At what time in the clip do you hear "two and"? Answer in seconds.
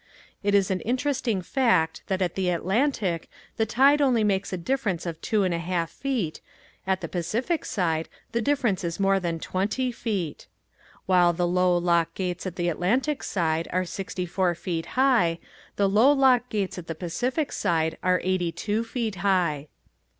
5.21-5.53